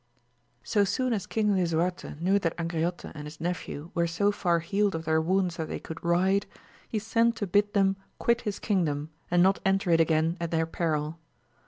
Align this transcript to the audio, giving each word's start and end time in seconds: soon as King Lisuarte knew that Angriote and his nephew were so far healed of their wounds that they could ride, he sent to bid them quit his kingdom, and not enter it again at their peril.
soon 0.63 1.13
as 1.13 1.27
King 1.27 1.53
Lisuarte 1.55 2.19
knew 2.19 2.39
that 2.39 2.57
Angriote 2.57 3.11
and 3.13 3.25
his 3.25 3.39
nephew 3.39 3.91
were 3.93 4.07
so 4.07 4.31
far 4.31 4.57
healed 4.59 4.95
of 4.95 5.05
their 5.05 5.21
wounds 5.21 5.57
that 5.57 5.67
they 5.69 5.79
could 5.79 6.03
ride, 6.03 6.47
he 6.89 6.97
sent 6.97 7.35
to 7.35 7.45
bid 7.45 7.75
them 7.75 7.95
quit 8.17 8.41
his 8.41 8.57
kingdom, 8.57 9.11
and 9.29 9.43
not 9.43 9.59
enter 9.63 9.91
it 9.91 9.99
again 10.01 10.37
at 10.39 10.49
their 10.49 10.65
peril. 10.65 11.19